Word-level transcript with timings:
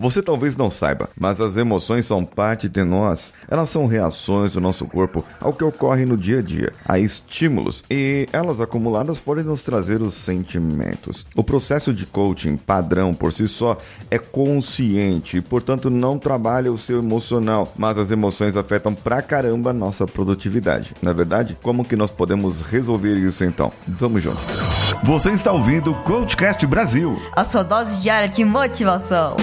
Você 0.00 0.22
talvez 0.22 0.56
não 0.56 0.70
saiba, 0.70 1.10
mas 1.14 1.42
as 1.42 1.58
emoções 1.58 2.06
são 2.06 2.24
parte 2.24 2.70
de 2.70 2.82
nós. 2.82 3.34
Elas 3.46 3.68
são 3.68 3.84
reações 3.84 4.54
do 4.54 4.60
nosso 4.60 4.86
corpo 4.86 5.22
ao 5.38 5.52
que 5.52 5.62
ocorre 5.62 6.06
no 6.06 6.16
dia 6.16 6.38
a 6.38 6.42
dia, 6.42 6.72
a 6.88 6.98
estímulos, 6.98 7.84
e 7.90 8.26
elas 8.32 8.62
acumuladas 8.62 9.18
podem 9.18 9.44
nos 9.44 9.60
trazer 9.60 10.00
os 10.00 10.14
sentimentos. 10.14 11.26
O 11.36 11.44
processo 11.44 11.92
de 11.92 12.06
coaching 12.06 12.56
padrão 12.56 13.12
por 13.12 13.30
si 13.30 13.46
só 13.46 13.76
é 14.10 14.18
consciente 14.18 15.36
e, 15.36 15.42
portanto, 15.42 15.90
não 15.90 16.18
trabalha 16.18 16.72
o 16.72 16.78
seu 16.78 16.98
emocional, 16.98 17.70
mas 17.76 17.98
as 17.98 18.10
emoções 18.10 18.56
afetam 18.56 18.94
pra 18.94 19.20
caramba 19.20 19.68
a 19.68 19.74
nossa 19.74 20.06
produtividade. 20.06 20.94
Na 21.02 21.12
verdade, 21.12 21.58
como 21.62 21.84
que 21.84 21.94
nós 21.94 22.10
podemos 22.10 22.62
resolver 22.62 23.16
isso 23.16 23.44
então? 23.44 23.70
Vamos 23.86 24.22
juntos. 24.22 24.40
Você 25.04 25.30
está 25.32 25.52
ouvindo 25.52 25.90
o 25.90 26.02
Coachcast 26.04 26.66
Brasil. 26.66 27.20
A 27.36 27.44
sua 27.44 27.62
dose 27.62 28.00
diária 28.00 28.30
de 28.30 28.42
motivação. 28.46 29.36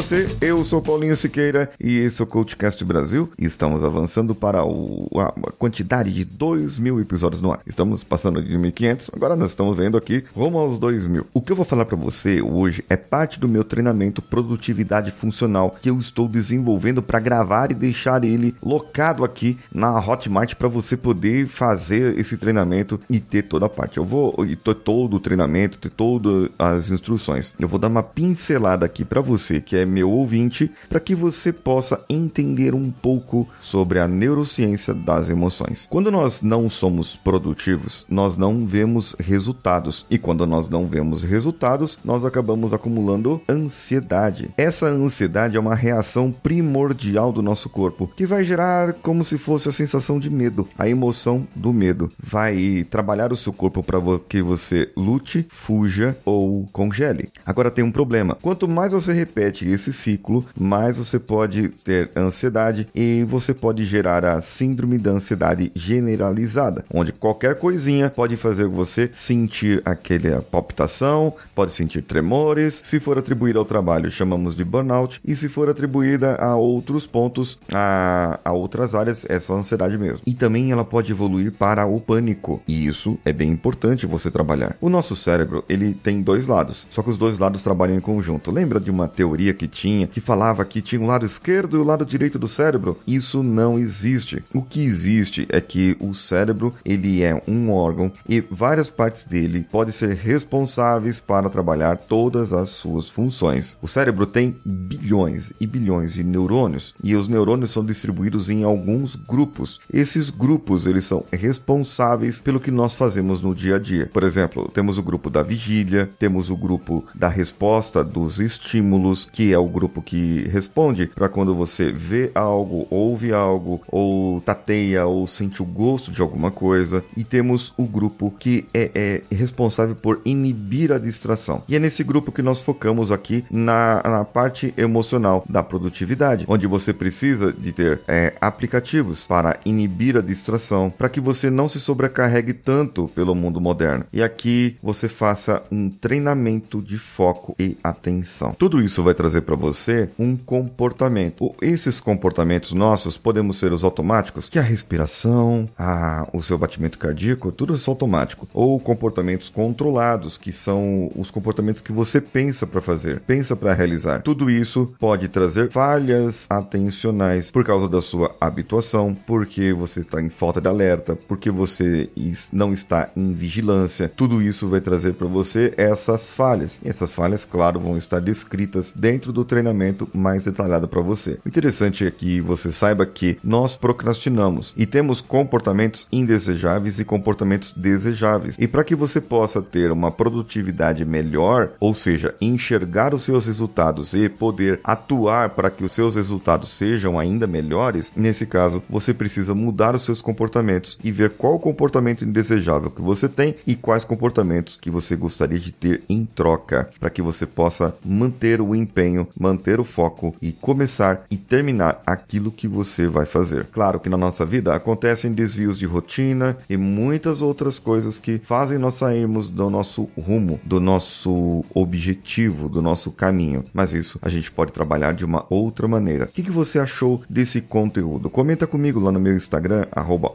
Você, 0.00 0.28
eu 0.40 0.62
sou 0.62 0.80
Paulinho 0.80 1.16
Siqueira 1.16 1.70
e 1.80 1.98
esse 1.98 2.22
é 2.22 2.24
o 2.24 2.26
CoachCast 2.26 2.84
Brasil 2.84 3.32
e 3.36 3.46
estamos 3.46 3.82
avançando 3.82 4.32
para 4.32 4.64
o, 4.64 5.08
a 5.18 5.50
quantidade 5.58 6.14
de 6.14 6.24
2 6.24 6.78
mil 6.78 7.00
episódios 7.00 7.42
no 7.42 7.50
ar. 7.50 7.58
Estamos 7.66 8.04
passando 8.04 8.40
de 8.40 8.56
1.500, 8.56 9.10
agora 9.12 9.34
nós 9.34 9.50
estamos 9.50 9.76
vendo 9.76 9.96
aqui 9.96 10.24
rumo 10.36 10.56
aos 10.56 10.78
2 10.78 11.08
mil. 11.08 11.26
O 11.34 11.40
que 11.40 11.50
eu 11.50 11.56
vou 11.56 11.64
falar 11.64 11.84
para 11.84 11.96
você 11.96 12.40
hoje 12.40 12.84
é 12.88 12.96
parte 12.96 13.40
do 13.40 13.48
meu 13.48 13.64
treinamento 13.64 14.22
Produtividade 14.22 15.10
Funcional 15.10 15.76
que 15.82 15.90
eu 15.90 15.98
estou 15.98 16.28
desenvolvendo 16.28 17.02
para 17.02 17.18
gravar 17.18 17.72
e 17.72 17.74
deixar 17.74 18.22
ele 18.22 18.54
locado 18.62 19.24
aqui 19.24 19.58
na 19.74 19.98
Hotmart 19.98 20.54
para 20.54 20.68
você 20.68 20.96
poder 20.96 21.48
fazer 21.48 22.16
esse 22.16 22.36
treinamento 22.36 23.00
e 23.10 23.18
ter 23.18 23.42
toda 23.42 23.66
a 23.66 23.68
parte. 23.68 23.98
Eu 23.98 24.04
vou 24.04 24.32
ter 24.62 24.74
todo 24.76 25.16
o 25.16 25.20
treinamento, 25.20 25.76
ter 25.76 25.90
todas 25.90 26.50
as 26.56 26.88
instruções. 26.88 27.52
Eu 27.58 27.66
vou 27.66 27.80
dar 27.80 27.88
uma 27.88 28.04
pincelada 28.04 28.86
aqui 28.86 29.04
para 29.04 29.20
você 29.20 29.60
que 29.60 29.76
é 29.76 29.87
meu 29.88 30.10
ouvinte, 30.10 30.70
para 30.88 31.00
que 31.00 31.14
você 31.14 31.52
possa 31.52 32.04
entender 32.08 32.74
um 32.74 32.90
pouco 32.90 33.48
sobre 33.60 33.98
a 33.98 34.06
neurociência 34.06 34.94
das 34.94 35.28
emoções. 35.28 35.86
Quando 35.90 36.10
nós 36.10 36.42
não 36.42 36.68
somos 36.70 37.16
produtivos, 37.16 38.06
nós 38.08 38.36
não 38.36 38.66
vemos 38.66 39.14
resultados, 39.18 40.06
e 40.10 40.18
quando 40.18 40.46
nós 40.46 40.68
não 40.68 40.86
vemos 40.86 41.22
resultados, 41.22 41.98
nós 42.04 42.24
acabamos 42.24 42.72
acumulando 42.72 43.40
ansiedade. 43.48 44.50
Essa 44.56 44.86
ansiedade 44.86 45.56
é 45.56 45.60
uma 45.60 45.74
reação 45.74 46.30
primordial 46.30 47.32
do 47.32 47.42
nosso 47.42 47.68
corpo, 47.68 48.10
que 48.16 48.26
vai 48.26 48.44
gerar 48.44 48.94
como 48.94 49.24
se 49.24 49.38
fosse 49.38 49.68
a 49.68 49.72
sensação 49.72 50.18
de 50.18 50.30
medo, 50.30 50.68
a 50.78 50.88
emoção 50.88 51.46
do 51.54 51.72
medo. 51.72 52.10
Vai 52.22 52.86
trabalhar 52.90 53.32
o 53.32 53.36
seu 53.36 53.52
corpo 53.52 53.82
para 53.82 53.98
que 54.28 54.42
você 54.42 54.90
lute, 54.96 55.46
fuja 55.48 56.16
ou 56.24 56.68
congele. 56.72 57.28
Agora 57.44 57.70
tem 57.70 57.84
um 57.84 57.92
problema. 57.92 58.36
Quanto 58.40 58.68
mais 58.68 58.92
você 58.92 59.12
repete 59.12 59.70
esse 59.78 59.92
ciclo, 59.92 60.44
mais 60.58 60.98
você 60.98 61.18
pode 61.18 61.68
ter 61.68 62.10
ansiedade 62.16 62.88
e 62.94 63.24
você 63.24 63.54
pode 63.54 63.84
gerar 63.84 64.24
a 64.24 64.42
síndrome 64.42 64.98
da 64.98 65.12
ansiedade 65.12 65.70
generalizada, 65.74 66.84
onde 66.92 67.12
qualquer 67.12 67.56
coisinha 67.58 68.10
pode 68.10 68.36
fazer 68.36 68.66
você 68.66 69.08
sentir 69.12 69.80
aquela 69.84 70.42
palpitação, 70.42 71.32
pode 71.54 71.70
sentir 71.70 72.02
tremores. 72.02 72.82
Se 72.84 72.98
for 72.98 73.18
atribuída 73.18 73.58
ao 73.58 73.64
trabalho, 73.64 74.10
chamamos 74.10 74.54
de 74.54 74.64
burnout, 74.64 75.20
e 75.24 75.34
se 75.34 75.48
for 75.48 75.68
atribuída 75.68 76.34
a 76.36 76.56
outros 76.56 77.06
pontos, 77.06 77.58
a, 77.72 78.40
a 78.44 78.52
outras 78.52 78.94
áreas, 78.94 79.24
é 79.28 79.38
só 79.38 79.54
ansiedade 79.54 79.96
mesmo. 79.96 80.24
E 80.26 80.34
também 80.34 80.72
ela 80.72 80.84
pode 80.84 81.12
evoluir 81.12 81.52
para 81.52 81.86
o 81.86 82.00
pânico, 82.00 82.60
e 82.66 82.86
isso 82.86 83.18
é 83.24 83.32
bem 83.32 83.50
importante 83.50 84.06
você 84.06 84.30
trabalhar. 84.30 84.76
O 84.80 84.88
nosso 84.88 85.14
cérebro, 85.14 85.64
ele 85.68 85.94
tem 85.94 86.20
dois 86.20 86.46
lados, 86.46 86.86
só 86.90 87.02
que 87.02 87.10
os 87.10 87.18
dois 87.18 87.38
lados 87.38 87.62
trabalham 87.62 87.96
em 87.96 88.00
conjunto. 88.00 88.50
Lembra 88.50 88.80
de 88.80 88.90
uma 88.90 89.06
teoria 89.06 89.54
que 89.58 89.68
tinha, 89.68 90.06
que 90.06 90.20
falava 90.20 90.64
que 90.64 90.80
tinha 90.80 91.00
um 91.00 91.06
lado 91.06 91.26
esquerdo 91.26 91.76
e 91.76 91.80
o 91.80 91.84
lado 91.84 92.06
direito 92.06 92.38
do 92.38 92.48
cérebro. 92.48 92.98
Isso 93.06 93.42
não 93.42 93.78
existe. 93.78 94.42
O 94.54 94.62
que 94.62 94.82
existe 94.82 95.46
é 95.50 95.60
que 95.60 95.96
o 96.00 96.14
cérebro, 96.14 96.74
ele 96.84 97.22
é 97.22 97.42
um 97.46 97.70
órgão 97.70 98.10
e 98.28 98.40
várias 98.40 98.88
partes 98.88 99.24
dele 99.24 99.66
podem 99.70 99.92
ser 99.92 100.14
responsáveis 100.14 101.18
para 101.18 101.50
trabalhar 101.50 101.96
todas 101.96 102.52
as 102.52 102.70
suas 102.70 103.08
funções. 103.08 103.76
O 103.82 103.88
cérebro 103.88 104.26
tem 104.26 104.56
bilhões 104.64 105.52
e 105.60 105.66
bilhões 105.66 106.14
de 106.14 106.22
neurônios 106.22 106.94
e 107.02 107.16
os 107.16 107.28
neurônios 107.28 107.70
são 107.70 107.84
distribuídos 107.84 108.48
em 108.48 108.62
alguns 108.62 109.16
grupos. 109.16 109.80
Esses 109.92 110.30
grupos, 110.30 110.86
eles 110.86 111.04
são 111.04 111.24
responsáveis 111.32 112.40
pelo 112.40 112.60
que 112.60 112.70
nós 112.70 112.94
fazemos 112.94 113.40
no 113.40 113.54
dia 113.54 113.76
a 113.76 113.78
dia. 113.78 114.08
Por 114.12 114.22
exemplo, 114.22 114.70
temos 114.72 114.98
o 114.98 115.02
grupo 115.02 115.28
da 115.28 115.42
vigília, 115.42 116.08
temos 116.18 116.50
o 116.50 116.56
grupo 116.56 117.04
da 117.14 117.28
resposta 117.28 118.04
dos 118.04 118.38
estímulos, 118.38 119.28
que 119.32 119.47
é 119.52 119.58
o 119.58 119.66
grupo 119.66 120.02
que 120.02 120.48
responde 120.48 121.06
para 121.06 121.28
quando 121.28 121.54
você 121.54 121.90
vê 121.92 122.30
algo, 122.34 122.86
ouve 122.90 123.32
algo, 123.32 123.80
ou 123.88 124.40
tateia, 124.40 125.06
ou 125.06 125.26
sente 125.26 125.62
o 125.62 125.66
gosto 125.66 126.10
de 126.10 126.20
alguma 126.20 126.50
coisa. 126.50 127.04
E 127.16 127.24
temos 127.24 127.72
o 127.76 127.84
grupo 127.84 128.32
que 128.38 128.66
é, 128.72 128.90
é 128.94 129.34
responsável 129.34 129.94
por 129.94 130.20
inibir 130.24 130.92
a 130.92 130.98
distração. 130.98 131.62
E 131.68 131.76
é 131.76 131.78
nesse 131.78 132.02
grupo 132.02 132.32
que 132.32 132.42
nós 132.42 132.62
focamos 132.62 133.10
aqui 133.10 133.44
na, 133.50 134.02
na 134.04 134.24
parte 134.24 134.72
emocional 134.76 135.44
da 135.48 135.62
produtividade, 135.62 136.44
onde 136.48 136.66
você 136.66 136.92
precisa 136.92 137.52
de 137.52 137.72
ter 137.72 138.00
é, 138.06 138.34
aplicativos 138.40 139.26
para 139.26 139.58
inibir 139.64 140.16
a 140.16 140.20
distração, 140.20 140.92
para 140.96 141.08
que 141.08 141.20
você 141.20 141.50
não 141.50 141.68
se 141.68 141.80
sobrecarregue 141.80 142.52
tanto 142.52 143.08
pelo 143.14 143.34
mundo 143.34 143.60
moderno. 143.60 144.04
E 144.12 144.22
aqui 144.22 144.76
você 144.82 145.08
faça 145.08 145.62
um 145.70 145.90
treinamento 145.90 146.80
de 146.82 146.98
foco 146.98 147.54
e 147.58 147.76
atenção. 147.82 148.54
Tudo 148.58 148.80
isso 148.80 149.02
vai 149.02 149.14
trazer 149.14 149.37
para 149.40 149.56
você 149.56 150.10
um 150.18 150.36
comportamento. 150.36 151.54
Esses 151.60 152.00
comportamentos 152.00 152.72
nossos 152.72 153.16
podemos 153.16 153.58
ser 153.58 153.72
os 153.72 153.84
automáticos, 153.84 154.48
que 154.48 154.58
é 154.58 154.60
a 154.60 154.64
respiração, 154.64 155.68
a, 155.78 156.28
o 156.32 156.42
seu 156.42 156.58
batimento 156.58 156.98
cardíaco, 156.98 157.52
tudo 157.52 157.74
isso 157.74 157.90
automático. 157.90 158.48
Ou 158.52 158.78
comportamentos 158.78 159.48
controlados, 159.48 160.38
que 160.38 160.52
são 160.52 161.10
os 161.16 161.30
comportamentos 161.30 161.82
que 161.82 161.92
você 161.92 162.20
pensa 162.20 162.66
para 162.66 162.80
fazer, 162.80 163.20
pensa 163.20 163.56
para 163.56 163.74
realizar. 163.74 164.22
Tudo 164.22 164.50
isso 164.50 164.92
pode 164.98 165.28
trazer 165.28 165.70
falhas 165.70 166.46
atencionais 166.48 167.50
por 167.50 167.64
causa 167.64 167.88
da 167.88 168.00
sua 168.00 168.34
habituação, 168.40 169.14
porque 169.26 169.72
você 169.72 170.00
está 170.00 170.20
em 170.20 170.28
falta 170.28 170.60
de 170.60 170.68
alerta, 170.68 171.16
porque 171.16 171.50
você 171.50 172.08
não 172.52 172.72
está 172.72 173.10
em 173.16 173.32
vigilância. 173.32 174.10
Tudo 174.14 174.42
isso 174.42 174.68
vai 174.68 174.80
trazer 174.80 175.14
para 175.14 175.26
você 175.26 175.72
essas 175.76 176.30
falhas. 176.30 176.80
E 176.84 176.88
essas 176.88 177.12
falhas, 177.12 177.44
claro, 177.44 177.80
vão 177.80 177.96
estar 177.96 178.20
descritas 178.20 178.92
dentro 178.94 179.27
do 179.32 179.44
treinamento 179.44 180.08
mais 180.12 180.44
detalhado 180.44 180.88
para 180.88 181.00
você. 181.00 181.38
O 181.44 181.48
interessante 181.48 182.06
é 182.06 182.10
que 182.10 182.40
você 182.40 182.72
saiba 182.72 183.06
que 183.06 183.38
nós 183.42 183.76
procrastinamos 183.76 184.74
e 184.76 184.86
temos 184.86 185.20
comportamentos 185.20 186.06
indesejáveis 186.12 186.98
e 186.98 187.04
comportamentos 187.04 187.72
desejáveis. 187.72 188.56
E 188.58 188.66
para 188.66 188.84
que 188.84 188.94
você 188.94 189.20
possa 189.20 189.62
ter 189.62 189.90
uma 189.90 190.10
produtividade 190.10 191.04
melhor, 191.04 191.70
ou 191.80 191.94
seja, 191.94 192.34
enxergar 192.40 193.14
os 193.14 193.22
seus 193.22 193.46
resultados 193.46 194.14
e 194.14 194.28
poder 194.28 194.80
atuar 194.84 195.50
para 195.50 195.70
que 195.70 195.84
os 195.84 195.92
seus 195.92 196.14
resultados 196.14 196.70
sejam 196.70 197.18
ainda 197.18 197.46
melhores, 197.46 198.12
nesse 198.16 198.46
caso, 198.46 198.82
você 198.88 199.12
precisa 199.12 199.54
mudar 199.54 199.94
os 199.94 200.04
seus 200.04 200.20
comportamentos 200.20 200.98
e 201.02 201.10
ver 201.10 201.30
qual 201.30 201.58
comportamento 201.58 202.24
indesejável 202.24 202.90
que 202.90 203.02
você 203.02 203.28
tem 203.28 203.54
e 203.66 203.74
quais 203.74 204.04
comportamentos 204.04 204.76
que 204.76 204.90
você 204.90 205.16
gostaria 205.16 205.58
de 205.58 205.72
ter 205.72 206.02
em 206.08 206.24
troca, 206.24 206.88
para 206.98 207.10
que 207.10 207.22
você 207.22 207.46
possa 207.46 207.94
manter 208.04 208.60
o 208.60 208.74
empenho, 208.74 209.17
manter 209.38 209.80
o 209.80 209.84
foco 209.84 210.34
e 210.40 210.52
começar 210.52 211.24
e 211.30 211.36
terminar 211.36 212.02
aquilo 212.06 212.50
que 212.50 212.68
você 212.68 213.06
vai 213.06 213.26
fazer. 213.26 213.66
Claro 213.72 214.00
que 214.00 214.08
na 214.08 214.16
nossa 214.16 214.44
vida 214.44 214.74
acontecem 214.74 215.32
desvios 215.32 215.78
de 215.78 215.86
rotina 215.86 216.58
e 216.68 216.76
muitas 216.76 217.42
outras 217.42 217.78
coisas 217.78 218.18
que 218.18 218.40
fazem 218.44 218.78
nós 218.78 218.94
sairmos 218.94 219.48
do 219.48 219.70
nosso 219.70 220.08
rumo, 220.18 220.60
do 220.64 220.80
nosso 220.80 221.64
objetivo, 221.74 222.68
do 222.68 222.82
nosso 222.82 223.10
caminho. 223.10 223.64
Mas 223.72 223.94
isso 223.94 224.18
a 224.22 224.28
gente 224.28 224.50
pode 224.50 224.72
trabalhar 224.72 225.12
de 225.12 225.24
uma 225.24 225.46
outra 225.48 225.88
maneira. 225.88 226.24
O 226.24 226.28
que, 226.28 226.42
que 226.42 226.50
você 226.50 226.78
achou 226.78 227.22
desse 227.28 227.60
conteúdo? 227.60 228.30
Comenta 228.30 228.66
comigo 228.66 229.00
lá 229.00 229.12
no 229.12 229.20
meu 229.20 229.36
Instagram, 229.36 229.86
arroba 229.92 230.32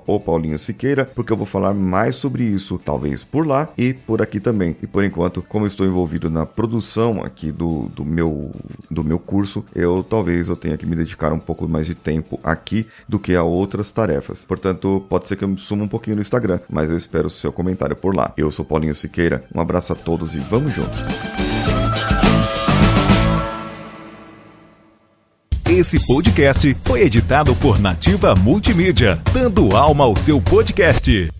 Siqueira, 0.57 1.05
porque 1.05 1.31
eu 1.31 1.37
vou 1.37 1.45
falar 1.45 1.73
mais 1.73 2.15
sobre 2.15 2.43
isso, 2.43 2.79
talvez 2.83 3.23
por 3.23 3.45
lá 3.45 3.69
e 3.77 3.93
por 3.93 4.21
aqui 4.21 4.39
também. 4.39 4.75
E 4.81 4.87
por 4.87 5.03
enquanto, 5.03 5.41
como 5.41 5.65
estou 5.65 5.85
envolvido 5.85 6.29
na 6.29 6.45
produção 6.45 7.23
aqui 7.23 7.51
do, 7.51 7.89
do 7.89 8.05
meu 8.05 8.51
do 8.89 9.03
meu 9.03 9.19
curso, 9.19 9.65
eu 9.75 10.05
talvez 10.07 10.49
eu 10.49 10.55
tenha 10.55 10.77
que 10.77 10.85
me 10.85 10.95
dedicar 10.95 11.33
um 11.33 11.39
pouco 11.39 11.67
mais 11.67 11.85
de 11.85 11.95
tempo 11.95 12.39
aqui 12.43 12.87
do 13.07 13.19
que 13.19 13.35
a 13.35 13.43
outras 13.43 13.91
tarefas. 13.91 14.45
Portanto, 14.45 15.05
pode 15.09 15.27
ser 15.27 15.35
que 15.35 15.43
eu 15.43 15.47
me 15.47 15.57
suma 15.57 15.83
um 15.83 15.87
pouquinho 15.87 16.15
no 16.15 16.21
Instagram, 16.21 16.59
mas 16.69 16.89
eu 16.89 16.97
espero 16.97 17.27
o 17.27 17.31
seu 17.31 17.51
comentário 17.51 17.95
por 17.95 18.15
lá. 18.15 18.33
Eu 18.37 18.51
sou 18.51 18.65
Paulinho 18.65 18.95
Siqueira, 18.95 19.43
um 19.53 19.59
abraço 19.59 19.93
a 19.93 19.95
todos 19.95 20.35
e 20.35 20.39
vamos 20.39 20.73
juntos! 20.73 21.01
Esse 25.69 26.05
podcast 26.05 26.75
foi 26.83 27.01
editado 27.01 27.55
por 27.55 27.79
Nativa 27.79 28.35
Multimídia, 28.35 29.19
dando 29.33 29.75
alma 29.75 30.03
ao 30.03 30.15
seu 30.15 30.39
podcast. 30.39 31.31